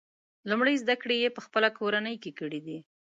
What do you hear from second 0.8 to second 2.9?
زده کړې یې په خپله کورنۍ کې کړي دي.